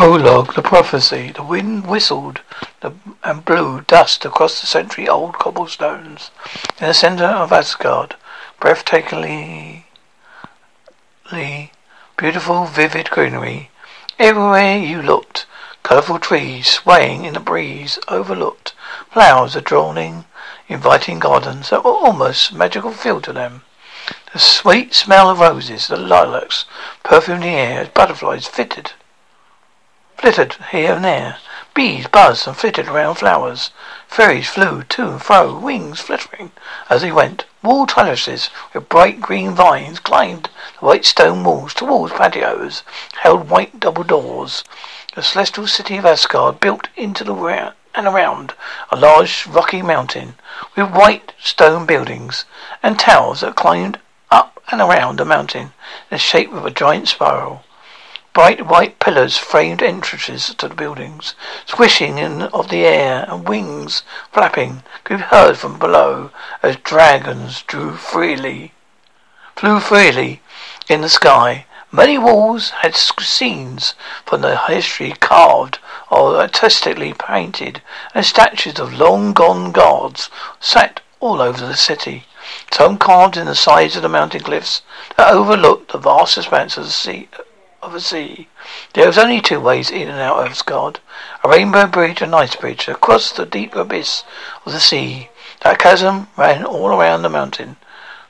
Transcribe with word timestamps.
Prologue, 0.00 0.54
the 0.54 0.62
prophecy. 0.62 1.30
The 1.30 1.42
wind 1.42 1.86
whistled 1.86 2.40
and 3.22 3.44
blew 3.44 3.82
dust 3.82 4.24
across 4.24 4.58
the 4.58 4.66
century-old 4.66 5.34
cobblestones 5.34 6.30
in 6.80 6.86
the 6.86 6.94
center 6.94 7.26
of 7.26 7.52
Asgard. 7.52 8.16
Breathtakingly 8.62 9.84
beautiful, 12.16 12.64
vivid 12.64 13.10
greenery. 13.10 13.70
Everywhere 14.18 14.78
you 14.78 15.02
looked, 15.02 15.44
colorful 15.82 16.18
trees 16.18 16.66
swaying 16.66 17.26
in 17.26 17.34
the 17.34 17.38
breeze 17.38 17.98
overlooked. 18.08 18.72
Flowers 19.12 19.54
adorning, 19.54 20.24
inviting 20.66 21.18
gardens 21.18 21.68
that 21.68 21.84
were 21.84 21.90
almost 21.90 22.54
magical 22.54 22.92
feel 22.92 23.20
to 23.20 23.34
them. 23.34 23.64
The 24.32 24.38
sweet 24.38 24.94
smell 24.94 25.28
of 25.28 25.40
roses, 25.40 25.88
the 25.88 25.98
lilacs, 25.98 26.64
perfumed 27.02 27.42
the 27.42 27.48
air 27.48 27.82
as 27.82 27.88
butterflies 27.88 28.46
fitted 28.46 28.92
flittered 30.20 30.54
here 30.70 30.92
and 30.92 31.04
there. 31.04 31.38
Bees 31.72 32.06
buzzed 32.06 32.46
and 32.46 32.54
flitted 32.54 32.88
around 32.88 33.14
flowers. 33.14 33.70
Fairies 34.06 34.50
flew 34.50 34.82
to 34.82 35.12
and 35.12 35.22
fro, 35.22 35.56
wings 35.56 35.98
fluttering 35.98 36.52
as 36.90 37.00
they 37.00 37.10
went. 37.10 37.46
Wall 37.62 37.86
trellises 37.86 38.50
with 38.74 38.90
bright 38.90 39.22
green 39.22 39.54
vines 39.54 39.98
climbed 39.98 40.50
the 40.78 40.84
white 40.84 41.06
stone 41.06 41.42
walls 41.42 41.72
towards 41.72 42.12
patios, 42.12 42.82
held 43.22 43.48
white 43.48 43.80
double 43.80 44.04
doors. 44.04 44.62
The 45.14 45.22
celestial 45.22 45.66
city 45.66 45.96
of 45.96 46.04
Asgard 46.04 46.60
built 46.60 46.88
into 46.96 47.24
the 47.24 47.32
round 47.32 47.72
and 47.94 48.06
around 48.06 48.52
a 48.90 48.96
large 48.96 49.46
rocky 49.46 49.80
mountain 49.80 50.34
with 50.76 50.90
white 50.90 51.32
stone 51.40 51.86
buildings 51.86 52.44
and 52.82 52.98
towers 52.98 53.40
that 53.40 53.56
climbed 53.56 53.98
up 54.30 54.60
and 54.70 54.82
around 54.82 55.16
the 55.16 55.24
mountain 55.24 55.62
in 55.62 55.72
the 56.10 56.18
shape 56.18 56.52
of 56.52 56.66
a 56.66 56.70
giant 56.70 57.08
spiral. 57.08 57.64
Bright 58.32 58.66
white 58.66 59.00
pillars 59.00 59.36
framed 59.36 59.82
entrances 59.82 60.54
to 60.54 60.68
the 60.68 60.74
buildings. 60.76 61.34
Swishing 61.66 62.16
in 62.16 62.42
of 62.42 62.68
the 62.68 62.86
air 62.86 63.26
and 63.28 63.48
wings 63.48 64.04
flapping 64.30 64.84
could 65.02 65.16
be 65.16 65.22
heard 65.24 65.58
from 65.58 65.80
below 65.80 66.30
as 66.62 66.76
dragons 66.76 67.62
drew 67.62 67.96
freely, 67.96 68.72
flew 69.56 69.80
freely 69.80 70.42
in 70.88 71.00
the 71.00 71.08
sky. 71.08 71.66
Many 71.90 72.18
walls 72.18 72.70
had 72.70 72.94
scenes 72.94 73.94
from 74.24 74.42
the 74.42 74.56
history 74.56 75.10
carved 75.18 75.80
or 76.08 76.36
artistically 76.36 77.12
painted, 77.12 77.82
and 78.14 78.24
statues 78.24 78.78
of 78.78 78.92
long 78.92 79.32
gone 79.32 79.72
gods 79.72 80.30
sat 80.60 81.00
all 81.18 81.42
over 81.42 81.66
the 81.66 81.74
city. 81.74 82.26
Some 82.70 82.96
carved 82.96 83.36
in 83.36 83.46
the 83.46 83.56
sides 83.56 83.96
of 83.96 84.02
the 84.02 84.08
mountain 84.08 84.42
cliffs 84.42 84.82
that 85.16 85.32
overlooked 85.32 85.90
the 85.90 85.98
vast 85.98 86.38
expanse 86.38 86.76
of 86.76 86.84
the 86.84 86.90
sea 86.90 87.28
of 87.82 87.92
the 87.92 88.00
sea. 88.00 88.48
There 88.92 89.06
was 89.06 89.16
only 89.16 89.40
two 89.40 89.58
ways 89.58 89.90
in 89.90 90.08
and 90.08 90.20
out 90.20 90.38
of 90.38 90.52
Asgard. 90.52 91.00
A 91.42 91.48
rainbow 91.48 91.86
bridge 91.86 92.20
and 92.20 92.34
ice 92.34 92.54
bridge 92.54 92.88
across 92.88 93.32
the 93.32 93.46
deep 93.46 93.74
abyss 93.74 94.24
of 94.66 94.72
the 94.72 94.80
sea. 94.80 95.30
That 95.62 95.78
chasm 95.78 96.28
ran 96.36 96.64
all 96.64 96.88
around 96.88 97.22
the 97.22 97.28
mountain, 97.28 97.76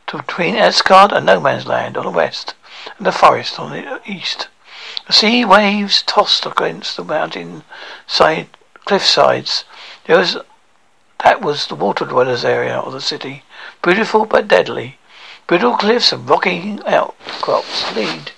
between 0.06 0.56
Asgard 0.56 1.12
and 1.12 1.26
No 1.26 1.40
Man's 1.40 1.66
Land 1.66 1.96
on 1.96 2.04
the 2.04 2.10
west, 2.10 2.54
and 2.96 3.06
the 3.06 3.12
forest 3.12 3.58
on 3.58 3.72
the 3.72 4.00
east. 4.06 4.48
The 5.06 5.12
sea 5.12 5.44
waves 5.44 6.02
tossed 6.02 6.46
against 6.46 6.96
the 6.96 7.04
mountain 7.04 7.64
side 8.06 8.48
cliff 8.84 9.04
sides. 9.04 9.64
There 10.06 10.18
was 10.18 10.36
that 11.24 11.40
was 11.42 11.66
the 11.66 11.74
water 11.74 12.04
dwellers 12.04 12.44
area 12.44 12.78
of 12.78 12.92
the 12.92 13.00
city. 13.00 13.42
Beautiful 13.82 14.26
but 14.26 14.48
deadly. 14.48 14.98
Brittle 15.46 15.76
cliffs 15.76 16.12
and 16.12 16.28
rocky 16.28 16.78
outcrops 16.86 17.94
lead 17.94 18.32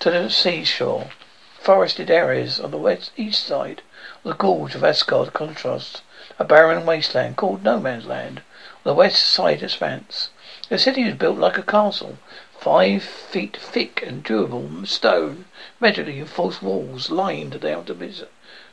to 0.00 0.10
the 0.12 0.30
seashore. 0.30 1.10
Forested 1.58 2.08
areas 2.08 2.60
on 2.60 2.70
the 2.70 2.76
west 2.78 3.10
east 3.16 3.44
side 3.44 3.82
the 4.22 4.32
gorge 4.32 4.76
of 4.76 4.84
Asgard 4.84 5.32
contrasts 5.32 6.02
a 6.38 6.44
barren 6.44 6.86
wasteland 6.86 7.36
called 7.36 7.64
No 7.64 7.80
Man's 7.80 8.06
Land 8.06 8.38
on 8.38 8.44
the 8.84 8.94
west 8.94 9.26
side 9.26 9.60
expanse. 9.60 10.30
The 10.68 10.78
city 10.78 11.04
was 11.04 11.14
built 11.14 11.38
like 11.38 11.58
a 11.58 11.64
castle, 11.64 12.18
five 12.56 13.02
feet 13.02 13.56
thick 13.56 14.00
and 14.06 14.22
durable 14.22 14.86
stone, 14.86 15.46
readily 15.80 16.20
enforced 16.20 16.62
walls 16.62 17.10
lined 17.10 17.54
the 17.54 17.76
outer 17.76 17.96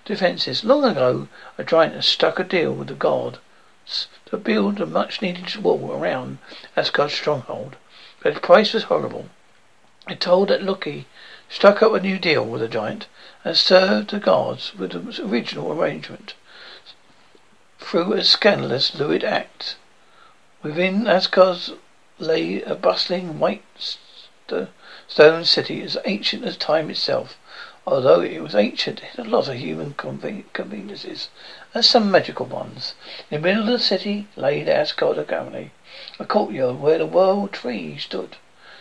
defences. 0.05 0.63
Long 0.63 0.83
ago, 0.83 1.27
a 1.57 1.63
giant 1.63 1.95
had 1.95 2.03
struck 2.03 2.37
a 2.37 2.43
deal 2.43 2.71
with 2.71 2.89
the 2.89 2.93
gods 2.93 4.07
to 4.27 4.37
build 4.37 4.79
a 4.79 4.85
much 4.85 5.23
needed 5.23 5.55
wall 5.55 5.91
around 5.91 6.37
Asgard's 6.77 7.15
stronghold, 7.15 7.77
but 8.21 8.35
the 8.35 8.39
price 8.39 8.73
was 8.73 8.83
horrible. 8.83 9.29
It 10.07 10.19
told 10.19 10.49
that 10.49 10.61
Loki 10.61 11.07
struck 11.49 11.81
up 11.81 11.93
a 11.93 11.99
new 11.99 12.19
deal 12.19 12.45
with 12.45 12.61
the 12.61 12.67
giant 12.67 13.07
and 13.43 13.57
served 13.57 14.11
the 14.11 14.19
gods 14.19 14.75
with 14.75 14.91
the 14.91 15.25
original 15.25 15.71
arrangement 15.71 16.35
through 17.79 18.13
a 18.13 18.23
scandalous 18.23 18.93
lewd 18.93 19.23
act. 19.23 19.77
Within 20.61 21.07
Asgard 21.07 21.57
lay 22.19 22.61
a 22.61 22.75
bustling 22.75 23.39
white 23.39 23.63
st- 23.79 24.69
stone 25.07 25.43
city 25.43 25.81
as 25.81 25.97
ancient 26.05 26.45
as 26.45 26.55
time 26.55 26.91
itself. 26.91 27.35
Although 27.87 28.21
it 28.21 28.43
was 28.43 28.53
ancient, 28.53 28.99
it 28.99 29.05
had 29.15 29.25
a 29.25 29.29
lot 29.29 29.47
of 29.47 29.55
human 29.55 29.95
conven- 29.95 30.43
conveniences 30.53 31.29
and 31.73 31.83
some 31.83 32.11
magical 32.11 32.45
ones. 32.45 32.93
In 33.31 33.41
the 33.41 33.47
middle 33.47 33.63
of 33.63 33.69
the 33.69 33.79
city 33.79 34.27
lay 34.35 34.61
the 34.61 34.75
Asgard 34.75 35.17
Academy, 35.17 35.71
a 36.19 36.25
courtyard 36.25 36.79
where 36.79 36.99
the 36.99 37.07
world 37.07 37.53
tree 37.53 37.97
stood. 37.97 38.37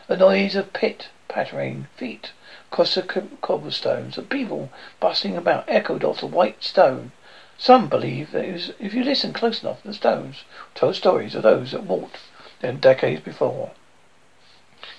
The 0.07 0.19
noise 0.19 0.55
of 0.55 0.75
pit 0.75 1.09
pattering 1.29 1.89
feet 1.97 2.33
across 2.71 2.95
the 2.95 3.03
cobblestones, 3.03 4.19
and 4.19 4.29
people 4.29 4.69
bustling 5.01 5.35
about 5.35 5.65
echoed 5.67 6.05
off 6.05 6.21
the 6.21 6.27
white 6.27 6.63
stone. 6.63 7.13
Some 7.57 7.89
believe 7.89 8.31
that 8.33 8.45
if 8.45 8.93
you 8.93 9.03
listen 9.03 9.33
close 9.33 9.63
enough, 9.63 9.83
the 9.83 9.95
stones 9.95 10.45
told 10.75 10.95
stories 10.97 11.35
of 11.35 11.43
those 11.43 11.71
that 11.71 11.85
walked 11.85 12.19
them 12.61 12.77
decades 12.77 13.23
before. 13.23 13.71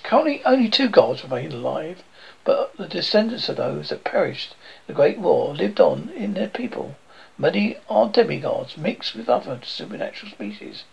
Currently, 0.01 0.43
only 0.43 0.69
two 0.69 0.89
gods 0.89 1.23
remain 1.23 1.51
alive, 1.51 2.01
but 2.43 2.75
the 2.75 2.87
descendants 2.87 3.47
of 3.47 3.57
those 3.57 3.89
that 3.89 4.03
perished 4.03 4.53
in 4.53 4.57
the 4.87 4.93
Great 4.93 5.19
War 5.19 5.53
lived 5.53 5.79
on 5.79 6.09
in 6.15 6.33
their 6.33 6.49
people. 6.49 6.95
Many 7.37 7.77
are 7.87 8.09
demigods 8.09 8.75
mixed 8.75 9.13
with 9.13 9.29
other 9.29 9.59
supernatural 9.63 10.31
species, 10.31 10.83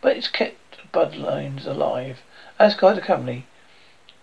but 0.00 0.16
it's 0.16 0.28
kept 0.28 0.92
bloodlines 0.92 1.66
alive. 1.66 2.22
Asgard 2.58 2.96
the 2.96 3.00
company 3.00 3.46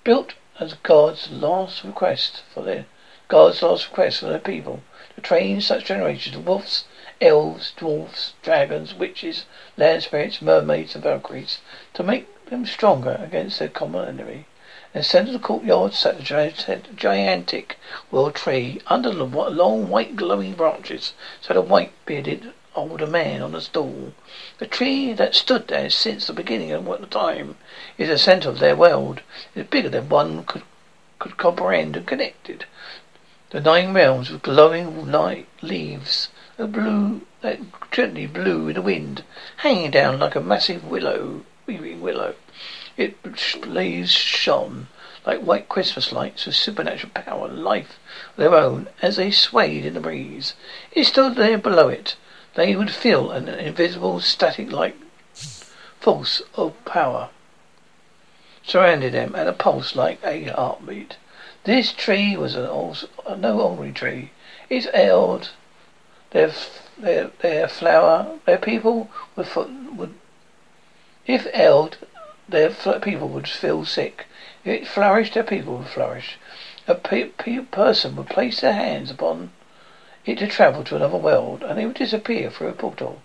built 0.08 0.36
as 0.58 0.74
God's 0.84 1.30
last 1.32 1.84
request 1.84 2.42
for 2.54 2.64
their 2.64 2.86
God's 3.28 3.62
last 3.62 3.90
request 3.90 4.22
for 4.22 4.28
their 4.28 4.40
people 4.40 4.80
to 5.16 5.22
train 5.22 5.60
such 5.60 5.84
generations 5.84 6.38
of 6.38 6.48
wolves, 6.48 6.86
elves, 7.20 7.74
dwarfs, 7.76 8.32
dragons, 8.42 8.94
witches, 8.94 9.44
land 9.76 10.02
spirits, 10.04 10.42
mermaids, 10.42 10.96
and 10.96 11.04
valkyries 11.04 11.60
to 11.94 12.04
make 12.04 12.46
them 12.46 12.66
stronger 12.66 13.20
against 13.22 13.60
their 13.60 13.68
common 13.68 14.08
enemy. 14.08 14.46
In 14.94 15.02
the 15.02 15.04
centre 15.04 15.34
of 15.34 15.42
the 15.42 15.46
courtyard 15.46 15.94
sat 15.94 16.18
a 16.18 16.78
gigantic 16.96 17.78
world 18.10 18.34
tree. 18.36 18.80
Under 18.88 19.12
the 19.12 19.26
long 19.26 19.90
white 19.90 20.16
glowing 20.16 20.54
branches 20.54 21.12
sat 21.42 21.58
a 21.58 21.62
white 21.62 21.92
bearded 22.06 22.54
older 22.78 23.08
man 23.08 23.42
on 23.42 23.56
a 23.56 23.62
stool. 23.62 24.14
The 24.60 24.68
tree 24.68 25.12
that 25.14 25.34
stood 25.34 25.68
there 25.68 25.90
since 25.90 26.28
the 26.28 26.34
beginning 26.34 26.72
of 26.72 26.86
the 26.86 27.08
time 27.08 27.58
is 27.98 28.08
the 28.08 28.20
centre 28.20 28.50
of 28.50 28.60
their 28.60 28.76
world. 28.76 29.22
It 29.56 29.62
is 29.62 29.68
bigger 29.68 29.90
than 29.90 30.10
one 30.10 30.44
could 30.44 30.62
could 31.18 31.38
comprehend 31.38 31.98
and 31.98 32.06
connected. 32.06 32.66
The 33.50 33.60
nine 33.60 33.94
realms 33.94 34.30
with 34.30 34.44
glowing 34.44 35.12
light 35.12 35.48
leaves 35.64 36.30
a 36.60 36.68
blue 36.68 37.22
that 37.42 37.60
gently 37.92 38.28
blew 38.28 38.68
in 38.68 38.76
the 38.76 38.82
wind, 38.84 39.24
hanging 39.58 39.90
down 39.90 40.20
like 40.20 40.36
a 40.36 40.40
massive 40.40 40.84
willow 40.84 41.46
weeping 41.66 42.02
willow. 42.02 42.36
Its 42.96 43.56
blaze 43.56 44.12
shone 44.12 44.88
like 45.26 45.42
white 45.42 45.68
Christmas 45.68 46.12
lights 46.12 46.46
with 46.46 46.56
supernatural 46.56 47.12
power 47.14 47.48
and 47.48 47.64
life 47.64 48.00
of 48.30 48.38
their 48.38 48.56
own 48.56 48.88
as 49.02 49.16
they 49.16 49.32
swayed 49.32 49.86
in 49.86 49.96
the 49.96 50.00
breeze. 50.00 50.54
It 50.92 51.06
stood 51.06 51.36
there 51.36 51.58
below 51.58 51.90
it, 51.90 52.16
they 52.58 52.76
would 52.76 52.90
feel 52.90 53.30
an 53.30 53.48
invisible 53.48 54.20
static-like 54.20 54.96
force 56.00 56.42
of 56.56 56.74
power 56.86 57.30
surrounded 58.64 59.14
them 59.14 59.36
and 59.36 59.48
a 59.48 59.54
pulse 59.54 59.96
like 59.96 60.20
a 60.24 60.46
heartbeat. 60.46 61.18
This 61.66 61.94
tree 61.94 62.36
was 62.36 62.56
an 62.56 62.66
also, 62.66 63.08
no 63.38 63.62
ordinary 63.62 63.92
tree. 63.92 64.32
It 64.72 64.86
held 64.86 65.52
their 66.32 66.52
their 66.98 67.28
their 67.44 67.68
flower. 67.68 68.40
Their 68.48 68.58
people 68.58 69.12
would 69.36 69.48
would 69.96 70.16
if 71.28 71.46
held 71.54 71.98
their 72.50 72.72
people 73.00 73.28
would 73.30 73.48
feel 73.48 73.86
sick. 73.86 74.26
If 74.66 74.82
it 74.82 74.88
flourished, 74.88 75.36
their 75.36 75.44
people 75.44 75.78
would 75.78 75.90
flourish. 75.90 76.40
A 76.88 76.96
pe- 76.96 77.26
pe- 77.26 77.60
person 77.60 78.16
would 78.16 78.30
place 78.30 78.62
their 78.62 78.74
hands 78.74 79.12
upon 79.12 79.52
it 80.28 80.38
to 80.40 80.48
travel 80.48 80.84
to 80.84 80.96
another 80.96 81.18
world, 81.18 81.64
and 81.64 81.80
he 81.80 81.86
would 81.86 81.96
disappear 81.96 82.50
through 82.50 82.68
a 82.68 82.74
portal. 82.74 83.22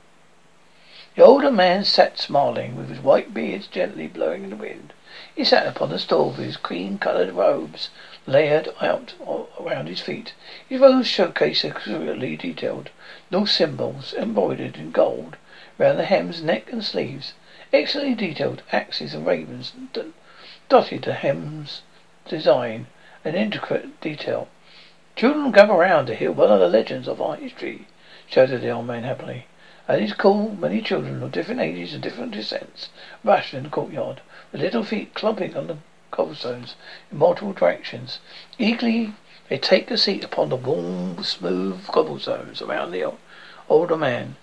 The 1.16 1.22
older 1.22 1.50
man 1.50 1.84
sat 1.84 2.18
smiling, 2.18 2.76
with 2.76 2.88
his 2.88 3.00
white 3.00 3.34
beard 3.34 3.66
gently 3.70 4.06
blowing 4.06 4.44
in 4.44 4.50
the 4.50 4.56
wind. 4.56 4.92
He 5.34 5.44
sat 5.44 5.66
upon 5.66 5.90
the 5.90 5.98
stool 5.98 6.30
with 6.30 6.38
his 6.38 6.56
cream-coloured 6.56 7.32
robes 7.32 7.90
layered 8.26 8.68
out 8.80 9.14
around 9.60 9.88
his 9.88 10.00
feet. 10.00 10.32
His 10.68 10.80
rose 10.80 11.06
showcase 11.06 11.64
accurately 11.64 12.36
detailed. 12.36 12.88
No 13.30 13.44
symbols 13.44 14.14
embroidered 14.14 14.76
in 14.76 14.90
gold 14.90 15.36
round 15.78 15.98
the 15.98 16.04
hems, 16.04 16.40
neck, 16.42 16.72
and 16.72 16.84
sleeves. 16.84 17.34
Excellently 17.72 18.14
detailed 18.14 18.62
axes 18.70 19.12
and 19.12 19.26
ravens 19.26 19.72
dotted 20.68 21.02
the 21.02 21.14
hem's 21.14 21.82
design, 22.28 22.86
an 23.24 23.34
intricate 23.34 24.00
detail. 24.00 24.48
Children 25.14 25.52
gather 25.52 25.74
round 25.74 26.06
to 26.06 26.14
hear 26.14 26.32
one 26.32 26.50
of 26.50 26.58
the 26.58 26.68
legends 26.68 27.06
of 27.06 27.20
our 27.20 27.36
history, 27.36 27.86
shouted 28.26 28.62
the 28.62 28.70
old 28.70 28.86
man 28.86 29.02
happily. 29.02 29.44
At 29.86 30.00
his 30.00 30.14
call, 30.14 30.56
many 30.58 30.80
children 30.80 31.22
of 31.22 31.32
different 31.32 31.60
ages 31.60 31.92
and 31.92 32.02
different 32.02 32.30
descents 32.32 32.88
rushed 33.22 33.52
in 33.52 33.64
the 33.64 33.68
courtyard, 33.68 34.22
with 34.50 34.62
little 34.62 34.82
feet 34.82 35.12
clumping 35.12 35.54
on 35.54 35.66
the 35.66 35.76
cobblestones 36.10 36.76
in 37.10 37.18
multiple 37.18 37.52
directions. 37.52 38.20
Eagerly 38.58 39.12
they 39.50 39.58
take 39.58 39.90
a 39.90 39.98
seat 39.98 40.24
upon 40.24 40.48
the 40.48 40.56
warm, 40.56 41.22
smooth 41.22 41.86
cobblestones 41.88 42.62
around 42.62 42.90
the 42.90 43.12
older 43.68 43.98
man. 43.98 44.36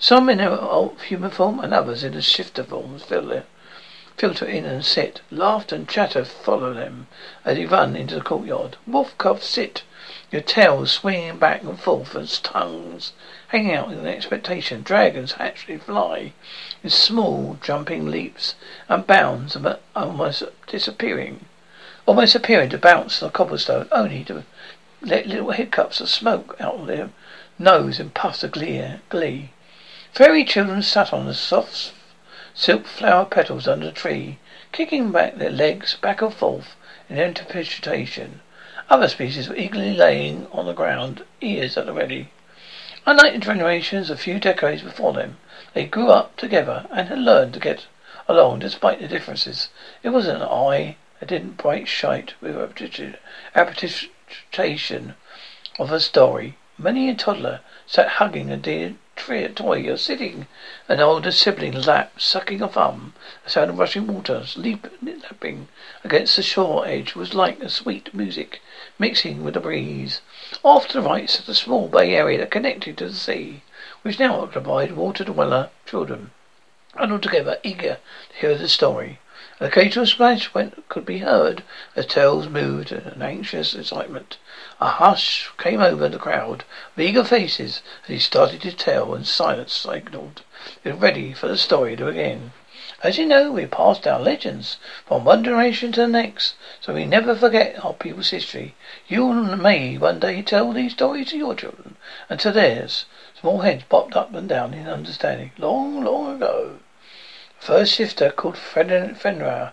Some 0.00 0.28
in 0.28 0.38
their 0.38 0.88
human 1.06 1.30
form 1.30 1.60
and 1.60 1.72
others 1.72 2.02
in 2.02 2.14
the 2.14 2.22
shifter 2.22 2.64
form 2.64 2.98
filter, 2.98 3.44
filter 4.20 4.44
in 4.44 4.66
and 4.66 4.84
sit. 4.84 5.22
Laughter 5.30 5.74
and 5.74 5.88
chatter 5.88 6.26
follow 6.26 6.74
them 6.74 7.06
as 7.42 7.56
they 7.56 7.64
run 7.64 7.96
into 7.96 8.14
the 8.14 8.20
courtyard. 8.20 8.76
Wolf 8.86 9.16
cubs 9.16 9.46
sit, 9.46 9.82
their 10.30 10.42
tails 10.42 10.92
swinging 10.92 11.38
back 11.38 11.62
and 11.62 11.80
forth 11.80 12.14
as 12.14 12.38
tongues 12.38 13.12
hanging 13.48 13.72
out 13.72 13.90
in 13.90 14.06
expectation. 14.06 14.82
Dragons 14.82 15.34
actually 15.38 15.78
fly 15.78 16.34
in 16.84 16.90
small 16.90 17.56
jumping 17.62 18.10
leaps 18.10 18.56
and 18.90 19.06
bounds, 19.06 19.56
but 19.56 19.80
almost 19.96 20.42
disappearing, 20.66 21.46
almost 22.04 22.34
appearing 22.34 22.68
to 22.68 22.76
bounce 22.76 23.22
on 23.22 23.28
the 23.28 23.32
cobblestone, 23.32 23.88
only 23.90 24.22
to 24.24 24.44
let 25.00 25.28
little 25.28 25.52
hiccups 25.52 25.98
of 25.98 26.10
smoke 26.10 26.54
out 26.60 26.74
of 26.74 26.86
their 26.88 27.08
nose 27.58 27.98
and 27.98 28.12
puffs 28.12 28.44
of 28.44 28.52
glee. 28.52 29.48
Fairy 30.12 30.44
children 30.44 30.82
sat 30.82 31.10
on 31.14 31.24
the 31.24 31.32
soft 31.32 31.94
silk 32.54 32.86
flower 32.86 33.24
petals 33.24 33.68
under 33.68 33.86
the 33.86 33.92
tree, 33.92 34.38
kicking 34.72 35.12
back 35.12 35.36
their 35.36 35.50
legs 35.50 35.96
back 36.00 36.20
and 36.20 36.34
forth 36.34 36.74
in 37.08 37.18
anticipation. 37.18 38.40
Other 38.88 39.08
species 39.08 39.48
were 39.48 39.56
eagerly 39.56 39.94
laying 39.94 40.46
on 40.52 40.66
the 40.66 40.72
ground, 40.72 41.24
ears 41.40 41.76
at 41.76 41.86
the 41.86 41.92
ready. 41.92 42.30
Unlike 43.06 43.32
the 43.32 43.38
generations 43.38 44.10
a 44.10 44.16
few 44.16 44.38
decades 44.38 44.82
before 44.82 45.12
them, 45.12 45.38
they 45.74 45.84
grew 45.84 46.10
up 46.10 46.36
together 46.36 46.86
and 46.90 47.08
had 47.08 47.18
learned 47.18 47.54
to 47.54 47.60
get 47.60 47.86
along 48.28 48.58
despite 48.58 49.00
the 49.00 49.08
differences. 49.08 49.68
It 50.02 50.10
wasn't 50.10 50.42
I 50.42 50.96
that 51.18 51.28
didn't 51.28 51.56
bright 51.56 51.88
shite 51.88 52.34
with 52.40 52.56
repetition 52.56 53.16
of 55.78 55.92
a 55.92 56.00
story. 56.00 56.56
Many 56.82 57.10
a 57.10 57.14
toddler 57.14 57.60
sat 57.86 58.08
hugging 58.08 58.50
a 58.50 58.56
dear 58.56 58.94
tree, 59.14 59.46
toy 59.48 59.86
or 59.86 59.98
sitting 59.98 60.46
an 60.88 60.98
older 60.98 61.30
sibling's 61.30 61.86
lap, 61.86 62.18
sucking 62.18 62.62
a 62.62 62.68
thumb. 62.68 63.12
The 63.44 63.50
sound 63.50 63.68
of 63.68 63.78
rushing 63.78 64.06
water, 64.06 64.46
leap, 64.56 64.86
lapping 65.02 65.68
against 66.02 66.36
the 66.36 66.42
shore 66.42 66.86
edge 66.86 67.14
was 67.14 67.34
like 67.34 67.60
a 67.60 67.68
sweet 67.68 68.14
music, 68.14 68.62
mixing 68.98 69.44
with 69.44 69.52
the 69.52 69.60
breeze. 69.60 70.22
Off 70.62 70.88
to 70.88 71.02
the 71.02 71.06
right 71.06 71.28
sat 71.28 71.50
a 71.50 71.54
small 71.54 71.86
bay 71.86 72.14
area 72.14 72.38
that 72.38 72.50
connected 72.50 72.96
to 72.96 73.08
the 73.10 73.14
sea, 73.14 73.60
which 74.00 74.18
now 74.18 74.40
occupied 74.40 74.92
water 74.92 75.22
dweller 75.22 75.68
children, 75.84 76.30
and 76.94 77.12
altogether 77.12 77.58
eager 77.62 77.98
to 78.30 78.36
hear 78.38 78.54
the 78.56 78.70
story. 78.70 79.18
An 79.58 79.66
occasional 79.66 80.04
splash 80.04 80.52
went, 80.52 80.86
could 80.90 81.06
be 81.06 81.20
heard 81.20 81.62
as 81.96 82.04
tales 82.04 82.46
moved 82.46 82.92
in 82.92 82.98
an 82.98 83.22
anxious 83.22 83.74
excitement. 83.74 84.36
A 84.82 84.88
hush 84.88 85.50
came 85.56 85.80
over 85.80 86.10
the 86.10 86.18
crowd 86.18 86.64
of 86.94 87.00
eager 87.00 87.24
faces 87.24 87.80
as 88.02 88.08
he 88.08 88.18
started 88.18 88.64
his 88.64 88.74
tale, 88.74 89.14
and 89.14 89.26
silence 89.26 89.72
signaled 89.72 90.42
it 90.84 90.94
ready 90.96 91.32
for 91.32 91.48
the 91.48 91.56
story 91.56 91.96
to 91.96 92.04
begin. 92.04 92.52
As 93.02 93.16
you 93.16 93.24
know, 93.24 93.50
we 93.50 93.64
passed 93.64 94.02
down 94.02 94.24
legends 94.24 94.76
from 95.06 95.24
one 95.24 95.42
generation 95.42 95.90
to 95.92 96.02
the 96.02 96.06
next, 96.06 96.54
so 96.82 96.92
we 96.92 97.06
never 97.06 97.34
forget 97.34 97.82
our 97.82 97.94
people's 97.94 98.28
history. 98.28 98.74
You 99.08 99.30
and 99.30 99.62
may 99.62 99.96
one 99.96 100.20
day 100.20 100.42
tell 100.42 100.70
these 100.72 100.92
stories 100.92 101.30
to 101.30 101.38
your 101.38 101.54
children 101.54 101.96
and 102.28 102.38
to 102.40 102.52
theirs. 102.52 103.06
Small 103.40 103.60
heads 103.60 103.84
popped 103.88 104.16
up 104.16 104.34
and 104.34 104.46
down 104.46 104.74
in 104.74 104.86
understanding. 104.86 105.52
Long, 105.56 106.04
long 106.04 106.36
ago, 106.36 106.69
first 107.70 107.94
shifter 107.94 108.30
called 108.30 108.58
Fenrir, 108.58 109.72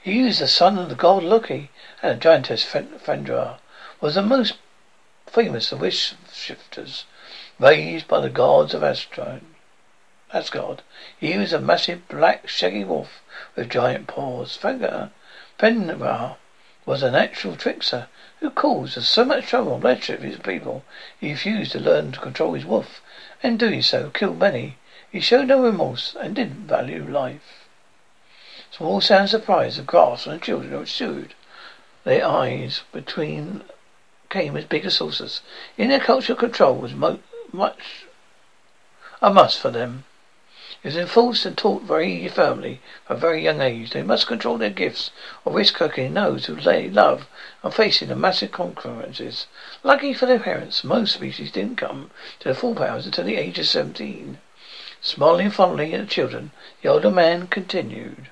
he 0.00 0.22
was 0.22 0.38
the 0.38 0.48
son 0.48 0.78
of 0.78 0.88
the 0.88 0.94
god 0.94 1.22
Loki 1.22 1.70
and 2.02 2.16
the 2.16 2.22
giantess 2.22 2.64
Fenrir 2.64 3.56
was 4.00 4.14
the 4.14 4.22
most 4.22 4.54
famous 5.26 5.70
of 5.70 5.82
wish 5.82 6.14
shifters, 6.32 7.04
raised 7.58 8.08
by 8.08 8.18
the 8.20 8.30
gods 8.30 8.72
of 8.72 8.82
Asgard. 8.82 9.42
Asgard. 10.32 10.80
He 11.20 11.36
was 11.36 11.52
a 11.52 11.60
massive 11.60 12.08
black 12.08 12.48
shaggy 12.48 12.82
wolf 12.82 13.20
with 13.54 13.68
giant 13.68 14.06
paws. 14.06 14.56
Fenrir, 14.56 15.10
Fenrir 15.58 16.36
was 16.86 17.02
a 17.02 17.10
natural 17.10 17.56
trickster 17.56 18.06
who 18.40 18.48
caused 18.48 19.02
so 19.02 19.22
much 19.22 19.48
trouble 19.48 19.74
and 19.74 19.82
bloodshed 19.82 20.20
for 20.20 20.26
his 20.26 20.38
people. 20.38 20.82
He 21.20 21.32
refused 21.32 21.72
to 21.72 21.78
learn 21.78 22.10
to 22.12 22.20
control 22.20 22.54
his 22.54 22.64
wolf, 22.64 23.02
and 23.42 23.58
doing 23.58 23.82
so 23.82 24.08
killed 24.08 24.38
many. 24.38 24.78
He 25.14 25.20
showed 25.20 25.46
no 25.46 25.62
remorse 25.62 26.16
and 26.18 26.34
didn't 26.34 26.66
value 26.66 27.08
life. 27.08 27.68
Small 28.72 29.00
sound 29.00 29.30
surprise 29.30 29.78
of 29.78 29.86
grass 29.86 30.26
and 30.26 30.42
children 30.42 30.84
chewed. 30.86 31.34
Their 32.02 32.26
eyes 32.26 32.82
between 32.90 33.62
came 34.28 34.56
as 34.56 34.64
big 34.64 34.84
as 34.84 34.96
saucers. 34.96 35.40
In 35.78 35.96
cultural 36.00 36.36
control 36.36 36.74
was 36.74 36.94
mo- 36.94 37.20
much 37.52 38.06
a 39.22 39.32
must 39.32 39.60
for 39.60 39.70
them. 39.70 40.02
It 40.82 40.88
was 40.88 40.96
enforced 40.96 41.46
and 41.46 41.56
taught 41.56 41.82
very 41.82 42.26
firmly 42.26 42.80
from 43.06 43.16
a 43.16 43.20
very 43.20 43.44
young 43.44 43.60
age. 43.60 43.92
They 43.92 44.02
must 44.02 44.26
control 44.26 44.58
their 44.58 44.68
gifts 44.68 45.12
or 45.44 45.52
risk 45.52 45.76
hurting 45.76 46.14
those 46.14 46.46
who 46.46 46.56
they 46.56 46.90
love 46.90 47.28
and 47.62 47.72
facing 47.72 48.08
the 48.08 48.16
massive 48.16 48.50
consequences. 48.50 49.46
Lucky 49.84 50.12
for 50.12 50.26
their 50.26 50.40
parents, 50.40 50.82
most 50.82 51.14
species 51.14 51.52
didn't 51.52 51.76
come 51.76 52.10
to 52.40 52.46
their 52.46 52.54
full 52.54 52.74
powers 52.74 53.06
until 53.06 53.24
the 53.24 53.36
age 53.36 53.60
of 53.60 53.68
seventeen. 53.68 54.38
Smiling 55.06 55.50
fondly 55.50 55.92
at 55.92 56.00
the 56.00 56.06
children, 56.06 56.50
the 56.80 56.88
older 56.88 57.10
man 57.10 57.46
continued. 57.46 58.30